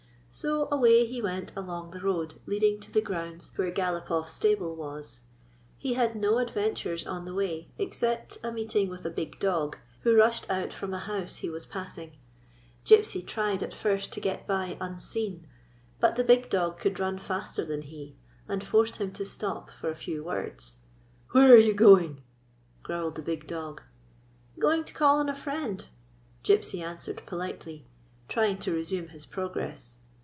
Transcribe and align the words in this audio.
So 0.33 0.69
away 0.71 1.05
he 1.05 1.21
went 1.21 1.53
along 1.57 1.91
the 1.91 1.99
road 1.99 2.35
leading 2.45 2.79
to 2.79 2.89
the 2.89 3.01
grounds 3.01 3.51
where 3.57 3.69
Galopoff's 3.69 4.39
109 4.39 4.39
GYPSY, 4.39 4.39
THE 4.39 4.45
TALKING 4.45 4.65
DOG 4.69 4.75
stable 4.75 4.75
was. 4.77 5.19
He 5.77 5.93
bad 5.95 6.15
no 6.15 6.37
adventures 6.37 7.05
on 7.05 7.25
tlie 7.25 7.35
way 7.35 7.71
except 7.77 8.37
a 8.41 8.49
meeting 8.49 8.87
with 8.89 9.03
a 9.05 9.09
big 9.09 9.37
dog, 9.41 9.79
who 10.03 10.15
rushed 10.15 10.49
out 10.49 10.71
from 10.71 10.93
a 10.93 10.99
house 10.99 11.35
he 11.43 11.49
was 11.49 11.65
passing. 11.65 12.15
Gypsy 12.85 13.27
tried 13.27 13.61
at 13.61 13.73
first 13.73 14.13
to 14.13 14.21
get 14.21 14.47
by 14.47 14.77
unseen; 14.79 15.47
but 15.99 16.15
the 16.15 16.23
big 16.23 16.49
dog 16.49 16.79
could 16.79 16.97
run 16.97 17.19
faster 17.19 17.65
than 17.65 17.81
he, 17.81 18.15
and 18.47 18.63
forced 18.63 18.95
him 19.01 19.11
to 19.11 19.25
stop 19.25 19.69
for 19.69 19.89
a 19.89 19.95
few 19.95 20.23
words." 20.23 20.77
Where 21.31 21.51
are 21.53 21.57
you 21.57 21.73
going?" 21.73 22.21
growled 22.83 23.15
the 23.15 23.21
big 23.21 23.47
dog." 23.47 23.81
Going 24.61 24.85
to 24.85 24.93
call 24.93 25.19
on 25.19 25.27
a 25.27 25.35
friend," 25.35 25.85
Gypsy 26.41 26.81
answered 26.81 27.21
politely, 27.25 27.85
trying 28.29 28.59
to 28.59 28.71
resume 28.71 29.09
his 29.09 29.25
progress. 29.25 29.97